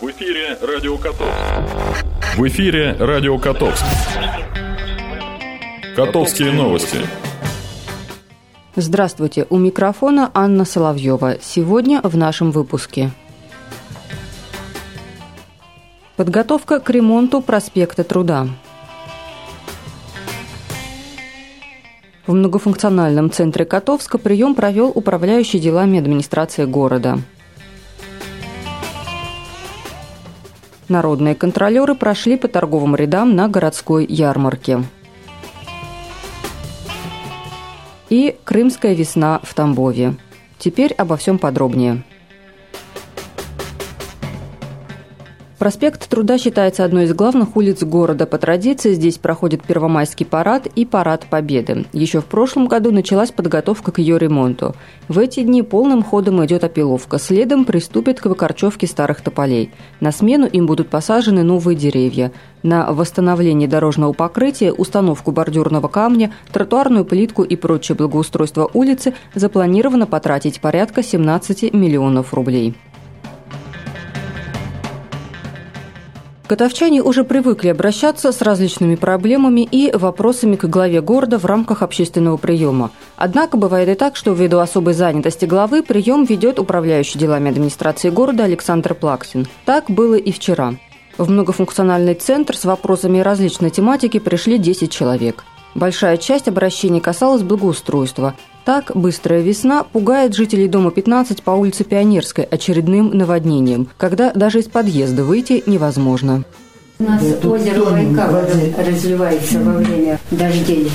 В 0.00 0.08
эфире 0.12 0.56
Радио 0.62 0.96
Котовск. 0.96 1.34
В 2.36 2.46
эфире 2.46 2.92
Радио 3.00 3.36
Котовск. 3.36 3.84
Котовские 5.96 6.52
новости. 6.52 6.98
Здравствуйте, 8.76 9.48
у 9.50 9.58
микрофона 9.58 10.30
Анна 10.34 10.64
Соловьева. 10.64 11.38
Сегодня 11.42 12.00
в 12.04 12.16
нашем 12.16 12.52
выпуске. 12.52 13.10
Подготовка 16.14 16.78
к 16.78 16.88
ремонту 16.90 17.40
проспекта 17.40 18.04
Труда. 18.04 18.46
В 22.28 22.34
многофункциональном 22.34 23.32
центре 23.32 23.64
Котовска 23.64 24.18
прием 24.18 24.54
провел 24.54 24.92
управляющий 24.94 25.58
делами 25.58 25.98
администрации 25.98 26.66
города– 26.66 27.18
Народные 30.88 31.34
контролеры 31.34 31.94
прошли 31.94 32.36
по 32.36 32.48
торговым 32.48 32.96
рядам 32.96 33.36
на 33.36 33.48
городской 33.48 34.06
ярмарке. 34.06 34.82
И 38.08 38.36
«Крымская 38.44 38.94
весна» 38.94 39.40
в 39.42 39.52
Тамбове. 39.52 40.16
Теперь 40.58 40.94
обо 40.94 41.18
всем 41.18 41.38
подробнее. 41.38 42.04
Проспект 45.58 46.08
Труда 46.08 46.38
считается 46.38 46.84
одной 46.84 47.04
из 47.04 47.14
главных 47.14 47.56
улиц 47.56 47.82
города. 47.82 48.26
По 48.26 48.38
традиции 48.38 48.94
здесь 48.94 49.18
проходит 49.18 49.64
Первомайский 49.64 50.24
парад 50.24 50.66
и 50.66 50.86
Парад 50.86 51.26
Победы. 51.26 51.84
Еще 51.92 52.20
в 52.20 52.26
прошлом 52.26 52.68
году 52.68 52.92
началась 52.92 53.32
подготовка 53.32 53.90
к 53.90 53.98
ее 53.98 54.20
ремонту. 54.20 54.76
В 55.08 55.18
эти 55.18 55.42
дни 55.42 55.64
полным 55.64 56.04
ходом 56.04 56.44
идет 56.44 56.62
опиловка. 56.62 57.18
Следом 57.18 57.64
приступит 57.64 58.20
к 58.20 58.26
выкорчевке 58.26 58.86
старых 58.86 59.20
тополей. 59.20 59.72
На 59.98 60.12
смену 60.12 60.46
им 60.46 60.66
будут 60.66 60.90
посажены 60.90 61.42
новые 61.42 61.74
деревья. 61.74 62.30
На 62.62 62.92
восстановление 62.92 63.68
дорожного 63.68 64.12
покрытия, 64.12 64.72
установку 64.72 65.32
бордюрного 65.32 65.88
камня, 65.88 66.32
тротуарную 66.52 67.04
плитку 67.04 67.42
и 67.42 67.56
прочее 67.56 67.96
благоустройство 67.96 68.70
улицы 68.74 69.12
запланировано 69.34 70.06
потратить 70.06 70.60
порядка 70.60 71.02
17 71.02 71.72
миллионов 71.72 72.32
рублей. 72.32 72.76
Котовчане 76.48 77.02
уже 77.02 77.24
привыкли 77.24 77.68
обращаться 77.68 78.32
с 78.32 78.40
различными 78.40 78.94
проблемами 78.94 79.68
и 79.70 79.94
вопросами 79.94 80.56
к 80.56 80.64
главе 80.64 81.02
города 81.02 81.38
в 81.38 81.44
рамках 81.44 81.82
общественного 81.82 82.38
приема. 82.38 82.90
Однако 83.16 83.58
бывает 83.58 83.90
и 83.90 83.94
так, 83.94 84.16
что 84.16 84.32
ввиду 84.32 84.58
особой 84.58 84.94
занятости 84.94 85.44
главы 85.44 85.82
прием 85.82 86.24
ведет 86.24 86.58
управляющий 86.58 87.18
делами 87.18 87.50
администрации 87.50 88.08
города 88.08 88.44
Александр 88.44 88.94
Плаксин. 88.94 89.46
Так 89.66 89.90
было 89.90 90.14
и 90.14 90.32
вчера. 90.32 90.76
В 91.18 91.28
многофункциональный 91.30 92.14
центр 92.14 92.56
с 92.56 92.64
вопросами 92.64 93.18
различной 93.18 93.68
тематики 93.68 94.18
пришли 94.18 94.56
10 94.56 94.90
человек. 94.90 95.44
Большая 95.74 96.16
часть 96.16 96.48
обращений 96.48 97.00
касалась 97.00 97.42
благоустройства. 97.42 98.34
Так, 98.64 98.92
быстрая 98.94 99.40
весна 99.40 99.84
пугает 99.84 100.34
жителей 100.34 100.68
дома 100.68 100.90
15 100.90 101.42
по 101.42 101.52
улице 101.52 101.84
Пионерской 101.84 102.44
очередным 102.44 103.16
наводнением, 103.16 103.88
когда 103.96 104.32
даже 104.32 104.60
из 104.60 104.66
подъезда 104.66 105.24
выйти 105.24 105.62
невозможно. 105.66 106.44
У 106.98 107.04
нас 107.04 107.22
да, 107.22 107.48
озеро 107.48 107.84
Байкал 107.84 108.42
разливается 108.76 109.60
во 109.60 109.74
время 109.74 110.18
дождей. 110.30 110.90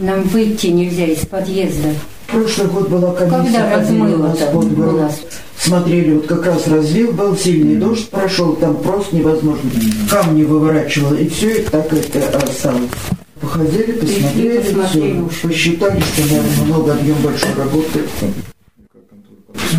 Нам 0.00 0.22
выйти 0.22 0.68
нельзя 0.68 1.06
из 1.06 1.26
подъезда. 1.26 1.88
Прошлый 2.28 2.68
год 2.68 2.88
была 2.88 3.12
комиссия. 3.12 3.58
Когда 3.58 3.76
размыло 3.76 4.16
у 4.16 4.96
нас? 4.98 5.20
Смотрели, 5.56 6.14
вот 6.14 6.26
как 6.26 6.46
раз 6.46 6.66
разлив 6.68 7.14
был, 7.14 7.36
сильный 7.36 7.76
дождь 7.76 8.10
прошел, 8.10 8.54
там 8.56 8.76
просто 8.76 9.16
невозможно. 9.16 9.70
Камни 10.10 10.42
выворачивало, 10.42 11.14
и 11.14 11.28
все 11.28 11.50
это 11.50 11.70
так 11.70 11.92
это 11.92 12.38
осталось. 12.38 12.90
Походили, 13.44 13.92
посмотрели, 13.92 14.58
посмотрели 14.58 15.28
все, 15.28 15.48
посчитали, 15.48 16.00
что, 16.00 16.22
наверное, 16.22 16.64
много 16.64 16.94
объем 16.94 17.16
большой 17.22 17.54
работы. 17.54 18.00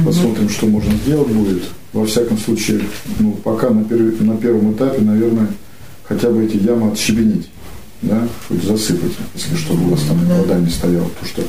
Посмотрим, 0.06 0.50
что 0.50 0.68
можно 0.68 0.94
сделать 0.94 1.30
будет. 1.30 1.64
Во 1.92 2.06
всяком 2.06 2.38
случае, 2.38 2.82
ну, 3.18 3.32
пока 3.44 3.72
на, 3.72 3.84
пер, 3.84 4.22
на 4.22 4.38
первом 4.38 4.74
этапе, 4.74 5.02
наверное, 5.02 5.48
хотя 6.04 6.30
бы 6.30 6.46
эти 6.46 6.58
ямы 6.58 6.92
отщебенить, 6.92 7.50
да, 8.04 8.28
хоть 8.48 8.64
засыпать, 8.64 9.14
если 9.34 9.56
чтобы 9.56 9.86
у 9.86 9.90
вас 9.90 10.02
там 10.02 10.20
вода 10.26 10.60
не 10.60 10.70
стояла. 10.70 11.08
Потому 11.08 11.28
что, 11.28 11.42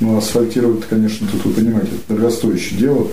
ну, 0.00 0.16
асфальтировать, 0.16 0.84
конечно, 0.88 1.28
тут 1.30 1.44
вы 1.44 1.52
понимаете, 1.52 1.90
это 1.92 2.14
дорогостоящее 2.14 2.80
дело. 2.80 3.06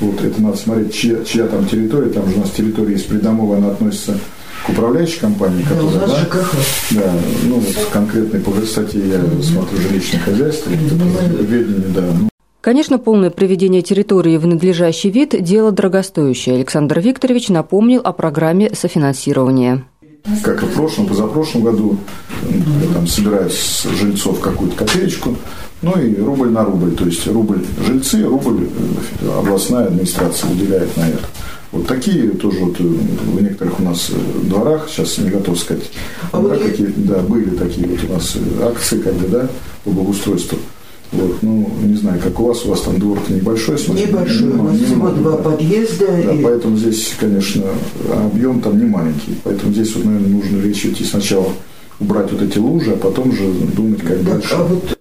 Вот 0.00 0.20
это 0.24 0.42
надо 0.42 0.56
смотреть, 0.56 0.94
чья, 0.94 1.22
чья 1.24 1.46
там 1.46 1.68
территория. 1.68 2.10
Там 2.10 2.28
же 2.28 2.36
у 2.36 2.40
нас 2.40 2.50
территория 2.50 2.94
есть 2.94 3.06
придомовая, 3.06 3.58
она 3.58 3.70
относится 3.70 4.18
к 4.64 4.68
управляющей 4.68 5.20
компании, 5.20 5.62
которая, 5.62 6.00
да, 6.00 6.06
да, 6.06 6.44
да, 6.90 7.12
ну 7.44 7.56
вот 7.56 7.88
конкретной 7.92 8.40
по 8.40 8.50
высоте 8.50 8.98
я 8.98 9.20
смотрю 9.42 9.78
жилищное 9.78 10.20
хозяйство, 10.20 10.70
ведение, 10.70 11.88
да. 11.94 12.02
Ну. 12.02 12.28
Конечно, 12.60 12.98
полное 12.98 13.30
приведение 13.30 13.80
территории 13.80 14.36
в 14.36 14.46
надлежащий 14.46 15.10
вид– 15.10 15.34
дело 15.40 15.72
дорогостоящее. 15.72 16.56
Александр 16.56 17.00
Викторович 17.00 17.48
напомнил 17.48 18.00
о 18.04 18.12
программе 18.12 18.70
софинансирования. 18.74 19.86
Как 20.42 20.62
и 20.62 20.66
в 20.66 20.74
прошлом, 20.74 21.06
позапрошлом 21.06 21.62
году 21.62 21.96
там, 22.92 23.06
собирают 23.06 23.54
с 23.54 23.84
жильцов 23.84 24.40
какую-то 24.40 24.76
копеечку, 24.76 25.34
ну 25.80 25.98
и 25.98 26.14
рубль 26.20 26.50
на 26.50 26.62
рубль, 26.62 26.94
то 26.94 27.06
есть 27.06 27.26
рубль 27.26 27.64
жильцы, 27.86 28.22
рубль 28.24 28.68
э, 29.22 29.38
областная 29.38 29.86
администрация 29.86 30.50
уделяет 30.50 30.94
на 30.98 31.08
это. 31.08 31.24
Вот 31.72 31.86
такие 31.86 32.30
тоже 32.30 32.58
вот 32.60 32.80
э, 32.80 32.82
в 32.82 33.42
некоторых 33.42 33.78
у 33.78 33.82
нас 33.84 34.10
э, 34.10 34.48
дворах, 34.48 34.88
сейчас 34.88 35.18
не 35.18 35.30
готов 35.30 35.58
сказать, 35.58 35.90
а 36.32 36.42
да, 36.42 36.56
какие, 36.56 36.88
да, 36.96 37.20
были 37.20 37.50
такие 37.50 37.86
вот 37.86 38.00
у 38.08 38.12
нас 38.12 38.36
э, 38.36 38.64
акции, 38.64 38.98
как 38.98 39.14
бы, 39.14 39.28
да, 39.28 39.48
по 39.84 39.90
благоустройству. 39.90 40.58
Вот, 41.12 41.42
ну, 41.42 41.68
не 41.82 41.96
знаю, 41.96 42.20
как 42.20 42.38
у 42.40 42.44
вас, 42.44 42.64
у 42.64 42.70
вас 42.70 42.82
там 42.82 42.98
двор-то 42.98 43.32
небольшой, 43.32 43.78
смотрите. 43.78 44.10
Небольшой, 44.10 44.48
у 44.50 44.62
нас 44.62 44.76
всего 44.78 45.10
два 45.10 45.36
подъезда. 45.36 46.06
Да, 46.06 46.34
и... 46.34 46.42
поэтому 46.42 46.76
здесь, 46.76 47.14
конечно, 47.18 47.64
объем 48.12 48.60
там 48.60 48.78
не 48.78 48.84
маленький. 48.84 49.36
Поэтому 49.42 49.72
здесь, 49.72 49.94
вот, 49.94 50.04
наверное, 50.04 50.28
нужно 50.28 50.60
речь 50.60 50.84
идти 50.84 51.04
сначала 51.04 51.52
убрать 51.98 52.30
вот 52.32 52.42
эти 52.42 52.58
лужи, 52.58 52.92
а 52.92 52.96
потом 52.96 53.32
же 53.32 53.48
думать, 53.76 54.00
как 54.00 54.18
так, 54.18 54.24
дальше. 54.24 54.54
А 54.54 54.64
вот 54.64 54.99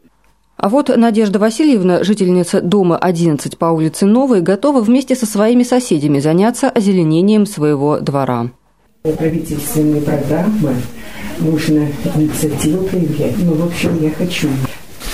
а 0.61 0.67
вот 0.67 0.89
Надежда 0.95 1.39
Васильевна, 1.39 2.03
жительница 2.03 2.59
дома 2.59 2.97
11 2.97 3.57
по 3.57 3.67
улице 3.67 4.05
Новой, 4.05 4.41
готова 4.41 4.81
вместе 4.81 5.15
со 5.15 5.25
своими 5.25 5.63
соседями 5.63 6.19
заняться 6.19 6.69
озеленением 6.69 7.45
своего 7.45 7.99
двора. 7.99 8.51
Правительственные 9.03 10.01
программы 10.01 10.75
нужно 11.39 11.87
инициативу 12.15 12.83
проявлять. 12.83 13.37
Ну, 13.37 13.53
в 13.53 13.67
общем, 13.67 13.97
я 14.01 14.11
хочу. 14.11 14.49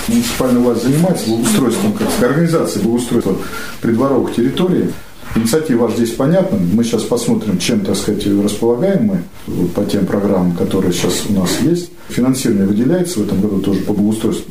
Муниципальная 0.08 0.62
власть 0.62 0.82
занимается 0.82 1.28
благоустройством, 1.28 1.92
как 1.92 2.08
организацией 2.28 2.82
благоустройства 2.82 3.36
придворовых 3.80 4.34
территорий. 4.34 4.90
Инициатива 5.36 5.90
здесь 5.90 6.12
понятна. 6.12 6.58
Мы 6.72 6.82
сейчас 6.82 7.02
посмотрим, 7.02 7.58
чем, 7.58 7.80
так 7.80 7.94
сказать, 7.96 8.26
располагаем 8.26 9.04
мы 9.04 9.22
вот, 9.46 9.72
по 9.72 9.84
тем 9.84 10.06
программам, 10.06 10.56
которые 10.56 10.92
сейчас 10.92 11.24
у 11.28 11.34
нас 11.34 11.60
есть. 11.60 11.90
Финансирование 12.08 12.66
выделяется 12.66 13.20
в 13.20 13.24
этом 13.24 13.42
году 13.42 13.60
тоже 13.60 13.80
по 13.80 13.92
благоустройству 13.92 14.50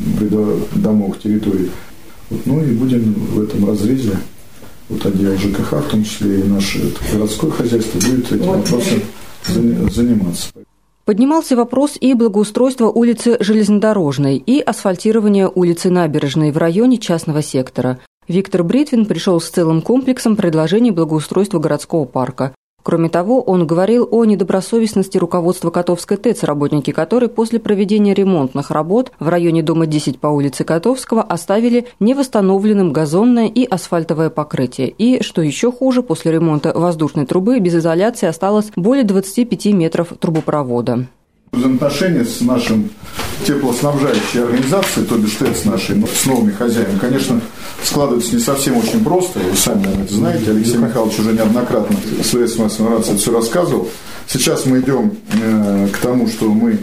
домов, 0.76 1.18
территорий. 1.24 1.72
Вот, 2.30 2.46
ну 2.46 2.64
и 2.64 2.72
будем 2.72 3.14
в 3.14 3.42
этом 3.42 3.68
разрезе 3.68 4.18
вот 4.90 5.04
отдел 5.06 5.36
ЖКХ, 5.38 5.74
в 5.74 5.90
том 5.90 6.04
числе 6.04 6.42
и 6.42 6.44
наше 6.44 6.94
городское 7.12 7.50
хозяйство, 7.50 8.00
будет 8.00 8.32
этим 8.32 8.46
вопросом 8.46 9.02
заниматься. 9.92 10.50
Поднимался 11.06 11.56
вопрос 11.56 11.98
и 12.00 12.14
благоустройства 12.16 12.88
улицы 12.90 13.38
Железнодорожной, 13.40 14.38
и 14.38 14.60
асфальтирования 14.60 15.48
улицы 15.48 15.92
Набережной 15.92 16.52
в 16.52 16.58
районе 16.58 16.98
частного 16.98 17.44
сектора. 17.44 18.00
Виктор 18.28 18.64
Бритвин 18.64 19.06
пришел 19.06 19.40
с 19.40 19.50
целым 19.50 19.84
комплексом 19.84 20.36
предложений 20.36 20.92
благоустройства 20.92 21.60
городского 21.60 22.06
парка. 22.06 22.56
Кроме 22.82 23.10
того, 23.10 23.42
он 23.42 23.68
говорил 23.68 24.08
о 24.10 24.26
недобросовестности 24.26 25.18
руководства 25.18 25.70
Котовской 25.70 26.18
ТЭЦ, 26.18 26.44
работники 26.44 26.92
которой 26.92 27.30
после 27.30 27.60
проведения 27.60 28.14
ремонтных 28.14 28.72
работ 28.72 29.12
в 29.20 29.28
районе 29.28 29.62
дома 29.62 29.86
10 29.86 30.20
по 30.20 30.28
улице 30.28 30.64
Котовского 30.64 31.22
оставили 31.22 31.88
невосстановленным 32.00 32.94
газонное 32.94 33.48
и 33.48 33.64
асфальтовое 33.64 34.32
покрытие. 34.32 34.90
И, 34.90 35.22
что 35.24 35.44
еще 35.44 35.72
хуже, 35.72 36.02
после 36.02 36.32
ремонта 36.32 36.74
воздушной 36.74 37.26
трубы 37.28 37.60
без 37.60 37.76
изоляции 37.76 38.28
осталось 38.28 38.72
более 38.76 39.04
25 39.04 39.66
метров 39.68 40.14
трубопровода. 40.20 41.08
Взаимоотношения 41.52 42.26
с 42.26 42.42
нашим 42.42 42.90
теплоснабжающей 43.46 44.44
организацией, 44.44 45.06
то 45.06 45.18
бишь 45.18 45.36
ТЭЦ 45.36 45.66
нашей, 45.66 46.04
с 46.06 46.26
новыми 46.26 46.52
хозяевами, 46.52 46.98
конечно, 47.00 47.40
складывается 47.84 48.36
не 48.36 48.42
совсем 48.42 48.78
очень 48.78 49.04
просто. 49.04 49.40
Вы 49.40 49.56
сами, 49.56 49.84
наверное, 49.84 50.06
это 50.06 50.14
знаете. 50.14 50.52
Алексей 50.52 50.78
Михайлович 50.78 51.20
уже 51.20 51.34
неоднократно 51.34 51.96
в 51.96 52.26
средствах 52.26 52.66
массовой 52.66 52.88
информации 52.88 53.18
все 53.18 53.32
рассказывал. 53.32 53.90
Сейчас 54.28 54.66
мы 54.66 54.80
идем 54.80 55.18
э, 55.34 55.88
к 55.94 55.98
тому, 56.00 56.28
что 56.28 56.50
мы, 56.50 56.80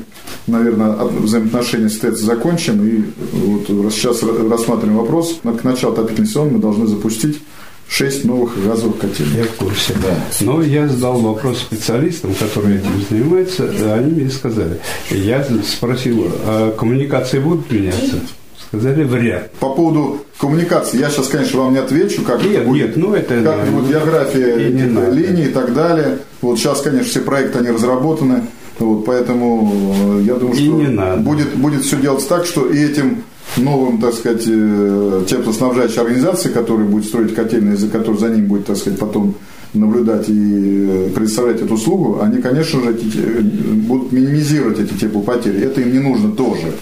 наверное, 0.46 0.92
взаимоотношения 0.92 1.88
с 1.88 1.98
ТЭЦ 1.98 2.20
закончим. 2.20 2.86
И 2.86 3.04
вот 3.32 3.92
сейчас 3.92 4.22
рассматриваем 4.22 4.98
вопрос. 4.98 5.40
К 5.42 5.64
началу 5.64 5.92
отопительного 5.92 6.28
сезона 6.28 6.50
мы 6.52 6.58
должны 6.60 6.86
запустить 6.86 7.42
шесть 7.92 8.24
новых 8.24 8.62
газовых 8.64 8.98
котельных. 8.98 9.36
Я 9.36 9.44
в 9.44 9.54
курсе. 9.56 9.94
Да. 10.02 10.16
Но 10.40 10.62
я 10.62 10.88
задал 10.88 11.20
вопрос 11.20 11.58
специалистам, 11.58 12.34
которые 12.34 12.78
этим 12.78 13.04
занимаются, 13.08 13.68
они 13.94 14.12
мне 14.12 14.30
сказали. 14.30 14.80
Я 15.10 15.46
спросил, 15.66 16.32
а 16.46 16.72
коммуникации 16.72 17.38
будут 17.38 17.70
меняться? 17.70 18.20
Сказали, 18.68 19.04
вряд. 19.04 19.52
По 19.52 19.74
поводу 19.74 20.24
коммуникации, 20.38 20.98
я 20.98 21.10
сейчас, 21.10 21.28
конечно, 21.28 21.60
вам 21.60 21.74
не 21.74 21.78
отвечу, 21.80 22.22
как 22.22 22.42
нет, 22.42 22.52
это 22.54 22.64
будет, 22.66 22.86
нет, 22.86 22.96
ну 22.96 23.14
это 23.14 23.42
как 23.42 23.66
ну, 23.70 23.80
вот 23.80 23.90
география 23.90 24.66
и 24.68 24.72
не 24.72 24.82
этих 24.84 24.92
надо. 24.92 25.10
линий 25.10 25.42
и 25.42 25.48
так 25.48 25.74
далее. 25.74 26.18
Вот 26.40 26.58
сейчас, 26.58 26.80
конечно, 26.80 27.04
все 27.04 27.20
проекты 27.20 27.58
они 27.58 27.68
разработаны, 27.68 28.44
вот, 28.78 29.04
поэтому 29.04 30.20
э, 30.20 30.22
я 30.22 30.34
думаю, 30.36 30.56
И 30.56 30.64
что 30.64 31.16
будет 31.18 31.54
будет 31.54 31.82
все 31.84 31.98
делаться 31.98 32.28
так, 32.28 32.46
что 32.46 32.66
и 32.66 32.78
этим 32.82 33.24
новым, 33.56 34.00
так 34.00 34.14
сказать, 34.14 34.44
э, 34.46 35.24
теплоснабжающей 35.28 36.00
организацией, 36.00 36.54
которая 36.54 36.86
будет 36.86 37.04
строить 37.04 37.34
котельные, 37.34 37.76
за 37.76 37.88
которой 37.88 38.18
за 38.18 38.28
ним 38.28 38.46
будет, 38.46 38.66
так 38.66 38.76
сказать, 38.76 38.98
потом 38.98 39.34
наблюдать 39.74 40.28
и 40.28 40.86
э, 40.88 41.10
предоставлять 41.14 41.60
эту 41.60 41.74
услугу, 41.74 42.20
они, 42.20 42.40
конечно 42.42 42.80
же, 42.80 42.90
э, 42.90 43.40
будут 43.40 44.12
минимизировать 44.12 44.78
эти 44.78 44.94
теплопотери. 44.94 45.62
Это 45.62 45.80
им 45.80 45.92
не 45.92 45.98
нужно 45.98 46.32
тоже. 46.32 46.72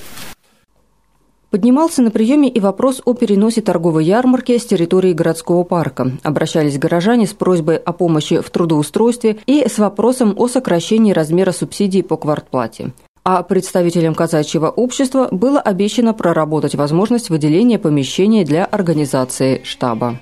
Поднимался 1.51 2.01
на 2.03 2.13
приеме 2.13 2.49
и 2.49 2.61
вопрос 2.61 3.03
о 3.05 3.15
переносе 3.15 3.61
торговой 3.61 4.05
ярмарки 4.05 4.57
с 4.57 4.65
территории 4.65 5.13
городского 5.13 5.65
парка. 5.65 6.13
Обращались 6.23 6.79
горожане 6.79 7.27
с 7.27 7.33
просьбой 7.33 7.77
о 7.77 7.93
помощи 7.93 8.41
в 8.41 8.49
трудоустройстве 8.51 9.39
и 9.47 9.67
с 9.69 9.79
вопросом 9.79 10.35
о 10.37 10.47
сокращении 10.47 11.13
размера 11.13 11.51
субсидий 11.51 12.05
по 12.05 12.17
квартплате. 12.17 12.93
А 13.23 13.43
представителям 13.43 14.15
казачьего 14.15 14.71
общества 14.71 15.29
было 15.31 15.61
обещано 15.61 16.15
проработать 16.15 16.75
возможность 16.75 17.29
выделения 17.29 17.79
помещения 17.79 18.45
для 18.45 18.65
организации 18.65 19.61
штаба. 19.63 20.19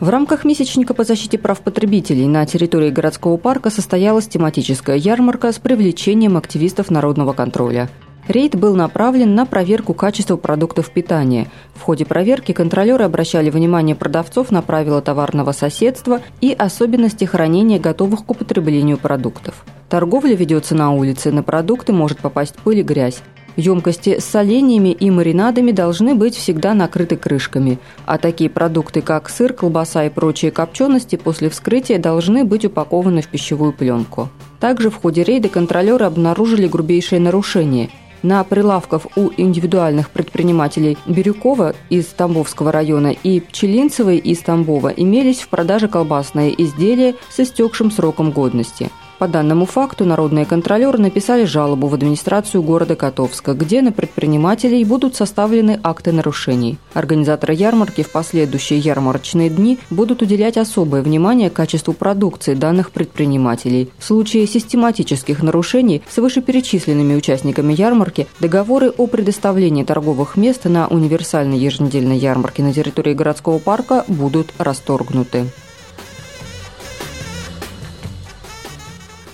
В 0.00 0.10
рамках 0.10 0.44
месячника 0.44 0.94
по 0.94 1.02
защите 1.02 1.38
прав 1.38 1.60
потребителей 1.60 2.26
на 2.26 2.46
территории 2.46 2.90
городского 2.90 3.36
парка 3.36 3.68
состоялась 3.68 4.28
тематическая 4.28 4.96
ярмарка 4.96 5.50
с 5.50 5.58
привлечением 5.58 6.36
активистов 6.36 6.90
народного 6.90 7.32
контроля. 7.32 7.88
Рейд 8.28 8.56
был 8.56 8.76
направлен 8.76 9.34
на 9.34 9.46
проверку 9.46 9.94
качества 9.94 10.36
продуктов 10.36 10.90
питания. 10.90 11.50
В 11.74 11.80
ходе 11.80 12.04
проверки 12.04 12.52
контролеры 12.52 13.04
обращали 13.04 13.48
внимание 13.48 13.96
продавцов 13.96 14.50
на 14.50 14.60
правила 14.60 15.00
товарного 15.00 15.52
соседства 15.52 16.20
и 16.42 16.52
особенности 16.52 17.24
хранения 17.24 17.78
готовых 17.78 18.26
к 18.26 18.30
употреблению 18.30 18.98
продуктов. 18.98 19.64
Торговля 19.88 20.34
ведется 20.34 20.74
на 20.74 20.92
улице, 20.92 21.32
на 21.32 21.42
продукты 21.42 21.94
может 21.94 22.18
попасть 22.18 22.56
пыль 22.56 22.80
и 22.80 22.82
грязь. 22.82 23.22
Емкости 23.56 24.20
с 24.20 24.26
соленьями 24.26 24.90
и 24.90 25.10
маринадами 25.10 25.72
должны 25.72 26.14
быть 26.14 26.36
всегда 26.36 26.74
накрыты 26.74 27.16
крышками, 27.16 27.78
а 28.04 28.18
такие 28.18 28.50
продукты, 28.50 29.00
как 29.00 29.30
сыр, 29.30 29.54
колбаса 29.54 30.04
и 30.04 30.10
прочие 30.10 30.50
копчености 30.50 31.16
после 31.16 31.48
вскрытия 31.48 31.98
должны 31.98 32.44
быть 32.44 32.66
упакованы 32.66 33.22
в 33.22 33.28
пищевую 33.28 33.72
пленку. 33.72 34.28
Также 34.60 34.90
в 34.90 34.96
ходе 34.96 35.24
рейда 35.24 35.48
контролеры 35.48 36.04
обнаружили 36.04 36.68
грубейшее 36.68 37.20
нарушение. 37.20 37.88
На 38.22 38.42
прилавках 38.44 39.06
у 39.16 39.30
индивидуальных 39.36 40.10
предпринимателей 40.10 40.98
Бирюкова 41.06 41.74
из 41.88 42.06
Тамбовского 42.06 42.72
района 42.72 43.08
и 43.12 43.40
Пчелинцевой 43.40 44.18
из 44.18 44.40
Тамбова 44.40 44.88
имелись 44.88 45.40
в 45.40 45.48
продаже 45.48 45.88
колбасные 45.88 46.60
изделия 46.62 47.14
с 47.30 47.40
истекшим 47.40 47.90
сроком 47.90 48.30
годности– 48.32 48.90
по 49.18 49.26
данному 49.26 49.66
факту 49.66 50.04
народные 50.04 50.46
контролеры 50.46 50.98
написали 50.98 51.44
жалобу 51.44 51.88
в 51.88 51.94
администрацию 51.94 52.62
города 52.62 52.94
Котовска, 52.94 53.54
где 53.54 53.82
на 53.82 53.90
предпринимателей 53.92 54.84
будут 54.84 55.16
составлены 55.16 55.80
акты 55.82 56.12
нарушений. 56.12 56.78
Организаторы 56.94 57.54
ярмарки 57.54 58.02
в 58.02 58.10
последующие 58.10 58.78
ярмарочные 58.78 59.50
дни 59.50 59.78
будут 59.90 60.22
уделять 60.22 60.56
особое 60.56 61.02
внимание 61.02 61.50
качеству 61.50 61.92
продукции 61.92 62.54
данных 62.54 62.92
предпринимателей. 62.92 63.90
В 63.98 64.04
случае 64.04 64.46
систематических 64.46 65.42
нарушений 65.42 66.02
с 66.08 66.16
вышеперечисленными 66.18 67.14
участниками 67.14 67.72
ярмарки 67.72 68.28
договоры 68.40 68.90
о 68.90 69.06
предоставлении 69.06 69.82
торговых 69.82 70.36
мест 70.36 70.64
на 70.64 70.86
универсальной 70.86 71.58
еженедельной 71.58 72.18
ярмарке 72.18 72.62
на 72.62 72.72
территории 72.72 73.14
городского 73.14 73.58
парка 73.58 74.04
будут 74.06 74.52
расторгнуты. 74.58 75.46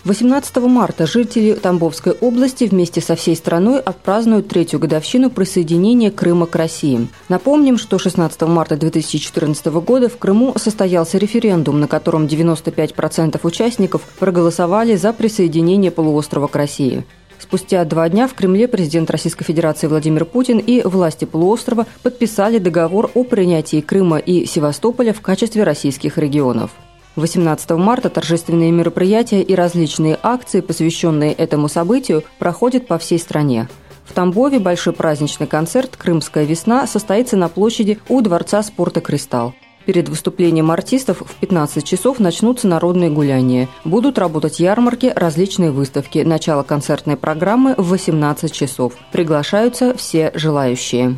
18 0.04 0.56
марта 0.58 1.06
жители 1.06 1.54
Тамбовской 1.54 2.12
области 2.12 2.64
вместе 2.64 3.00
со 3.00 3.16
всей 3.16 3.34
страной 3.34 3.80
отпразднуют 3.80 4.48
третью 4.48 4.78
годовщину 4.78 5.30
присоединения 5.30 6.10
Крыма 6.10 6.44
к 6.44 6.54
России. 6.56 7.08
Напомним, 7.30 7.78
что 7.78 7.98
16 7.98 8.42
марта 8.42 8.76
2014 8.76 9.66
года 9.66 10.10
в 10.10 10.18
Крыму 10.18 10.52
состоялся 10.58 11.16
референдум, 11.16 11.80
на 11.80 11.88
котором 11.88 12.26
95% 12.26 13.40
участников 13.42 14.02
проголосовали 14.18 14.94
за 14.94 15.14
присоединение 15.14 15.90
полуострова 15.90 16.48
к 16.48 16.56
России. 16.56 17.04
Спустя 17.38 17.82
два 17.86 18.06
дня 18.10 18.28
в 18.28 18.34
Кремле 18.34 18.68
президент 18.68 19.10
Российской 19.10 19.44
Федерации 19.44 19.86
Владимир 19.86 20.26
Путин 20.26 20.58
и 20.58 20.82
власти 20.82 21.24
полуострова 21.24 21.86
подписали 22.02 22.58
договор 22.58 23.10
о 23.14 23.24
принятии 23.24 23.80
Крыма 23.80 24.18
и 24.18 24.44
Севастополя 24.44 25.14
в 25.14 25.22
качестве 25.22 25.64
российских 25.64 26.18
регионов. 26.18 26.72
18 27.16 27.70
марта 27.70 28.10
торжественные 28.10 28.72
мероприятия 28.72 29.42
и 29.42 29.54
различные 29.54 30.18
акции, 30.22 30.60
посвященные 30.60 31.32
этому 31.32 31.68
событию, 31.68 32.24
проходят 32.38 32.86
по 32.86 32.98
всей 32.98 33.18
стране. 33.18 33.68
В 34.04 34.12
Тамбове 34.12 34.58
большой 34.58 34.92
праздничный 34.92 35.46
концерт 35.46 35.96
«Крымская 35.96 36.44
весна» 36.44 36.86
состоится 36.86 37.36
на 37.36 37.48
площади 37.48 37.98
у 38.08 38.20
Дворца 38.20 38.62
спорта 38.62 39.00
«Кристалл». 39.00 39.54
Перед 39.86 40.08
выступлением 40.08 40.70
артистов 40.70 41.22
в 41.26 41.34
15 41.36 41.84
часов 41.84 42.18
начнутся 42.18 42.66
народные 42.66 43.10
гуляния. 43.10 43.68
Будут 43.84 44.18
работать 44.18 44.58
ярмарки, 44.58 45.12
различные 45.14 45.70
выставки. 45.70 46.18
Начало 46.18 46.62
концертной 46.62 47.16
программы 47.16 47.74
в 47.76 47.90
18 47.90 48.50
часов. 48.50 48.94
Приглашаются 49.12 49.94
все 49.94 50.32
желающие. 50.34 51.16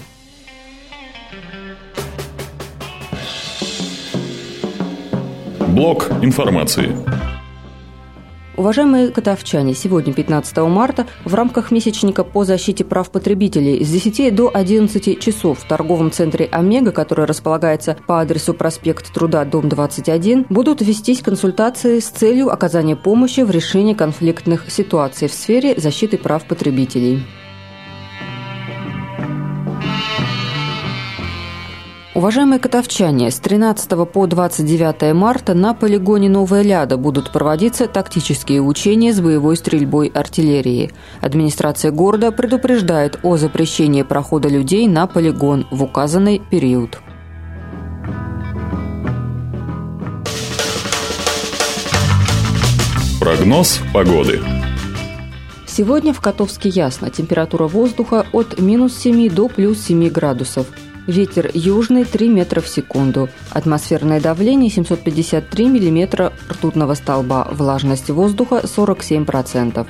Блок 5.77 6.11
информации. 6.23 6.97
Уважаемые 8.57 9.09
котовчане, 9.09 9.75
сегодня, 9.75 10.15
15 10.15 10.57
марта, 10.57 11.07
в 11.27 11.35
рамках 11.35 11.71
месячника 11.71 12.25
по 12.25 12.45
защите 12.45 12.83
прав 12.83 13.11
потребителей 13.11 13.85
с 13.85 13.91
10 13.91 14.35
до 14.35 14.51
11 14.55 15.21
часов 15.21 15.59
в 15.59 15.69
торговом 15.69 16.11
центре 16.11 16.47
«Омега», 16.51 16.93
который 16.93 17.27
располагается 17.27 17.99
по 18.07 18.23
адресу 18.23 18.55
проспект 18.55 19.13
Труда, 19.13 19.45
дом 19.45 19.69
21, 19.69 20.47
будут 20.49 20.81
вестись 20.81 21.21
консультации 21.21 21.99
с 21.99 22.09
целью 22.09 22.51
оказания 22.51 22.97
помощи 22.97 23.41
в 23.41 23.51
решении 23.51 23.93
конфликтных 23.93 24.71
ситуаций 24.71 25.29
в 25.29 25.35
сфере 25.35 25.79
защиты 25.79 26.17
прав 26.17 26.47
потребителей. 26.47 27.23
Уважаемые 32.17 32.59
котовчане, 32.59 33.31
с 33.31 33.39
13 33.41 34.11
по 34.11 34.27
29 34.27 35.13
марта 35.13 35.53
на 35.53 35.75
полигоне 35.75 36.31
Новая 36.31 36.63
Ляда 36.63 36.97
будут 36.97 37.31
проводиться 37.31 37.89
тактические 37.89 38.63
учения 38.63 39.13
с 39.13 39.21
боевой 39.21 39.55
стрельбой 39.55 40.09
артиллерии. 40.09 40.93
Администрация 41.21 41.91
города 41.91 42.33
предупреждает 42.33 43.19
о 43.23 43.37
запрещении 43.37 44.01
прохода 44.01 44.49
людей 44.49 44.89
на 44.89 45.07
полигон 45.07 45.67
в 45.71 45.83
указанный 45.83 46.41
период. 46.51 46.99
Прогноз 53.21 53.79
погоды. 53.93 54.41
Сегодня 55.67 56.15
в 56.15 56.23
Котовске 56.23 56.71
ясно. 56.71 57.11
Температура 57.11 57.67
воздуха 57.69 58.25
от 58.33 58.59
минус 58.59 58.97
7 58.97 59.29
до 59.29 59.49
плюс 59.49 59.83
7 59.83 60.09
градусов. 60.09 60.67
Ветер 61.07 61.53
южный 61.55 62.05
3 62.05 62.29
метра 62.29 62.61
в 62.61 62.67
секунду. 62.67 63.29
Атмосферное 63.51 64.21
давление 64.21 64.69
753 64.71 65.69
миллиметра 65.69 66.33
ртутного 66.51 66.95
столба. 66.95 67.47
Влажность 67.53 68.11
воздуха 68.11 68.63
47%. 68.65 69.87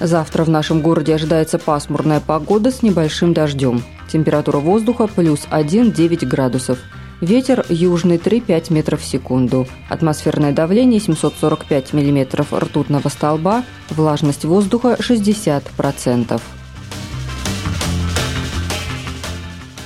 Завтра 0.00 0.42
в 0.42 0.48
нашем 0.48 0.82
городе 0.82 1.14
ожидается 1.14 1.60
пасмурная 1.60 2.18
погода 2.18 2.72
с 2.72 2.82
небольшим 2.82 3.32
дождем. 3.32 3.84
Температура 4.08 4.58
воздуха 4.58 5.06
плюс 5.06 5.46
1,9 5.48 6.26
градусов. 6.26 6.78
Ветер 7.20 7.64
южный 7.68 8.16
3-5 8.16 8.72
метров 8.72 9.00
в 9.02 9.04
секунду. 9.04 9.68
Атмосферное 9.88 10.50
давление 10.50 10.98
745 10.98 11.92
миллиметров 11.92 12.52
ртутного 12.52 13.08
столба. 13.08 13.62
Влажность 13.90 14.44
воздуха 14.44 14.96
60%. 14.98 16.40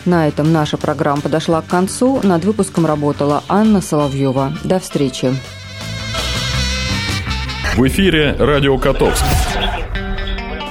На 0.06 0.28
этом 0.28 0.52
наша 0.52 0.76
программа 0.76 1.20
подошла 1.20 1.60
к 1.62 1.66
концу. 1.66 2.20
Над 2.22 2.44
выпуском 2.44 2.86
работала 2.86 3.42
Анна 3.48 3.80
Соловьева. 3.80 4.52
До 4.62 4.78
встречи. 4.78 5.34
В 7.76 7.86
эфире 7.88 8.36
Радио 8.38 8.78
Котовск. 8.78 9.24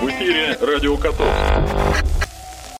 В 0.01 0.07
эфире 0.07 0.57
Радио 0.61 0.95
Котовск. 0.95 2.14